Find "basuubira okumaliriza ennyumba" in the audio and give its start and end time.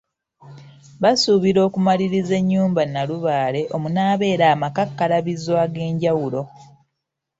1.01-2.81